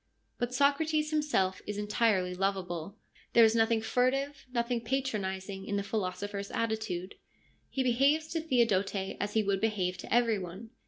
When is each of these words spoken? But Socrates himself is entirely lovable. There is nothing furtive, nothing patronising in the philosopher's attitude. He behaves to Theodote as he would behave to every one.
But 0.39 0.51
Socrates 0.51 1.11
himself 1.11 1.61
is 1.67 1.77
entirely 1.77 2.33
lovable. 2.33 2.97
There 3.33 3.43
is 3.45 3.53
nothing 3.55 3.83
furtive, 3.83 4.47
nothing 4.51 4.81
patronising 4.81 5.63
in 5.67 5.75
the 5.75 5.83
philosopher's 5.83 6.49
attitude. 6.49 7.13
He 7.69 7.83
behaves 7.83 8.27
to 8.29 8.41
Theodote 8.41 8.95
as 9.19 9.33
he 9.33 9.43
would 9.43 9.61
behave 9.61 9.99
to 9.99 10.11
every 10.11 10.39
one. 10.39 10.71